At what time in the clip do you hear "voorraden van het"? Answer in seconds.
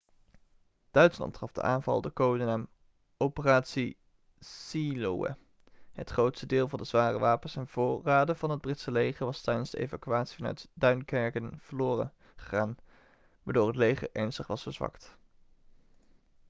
7.67-8.61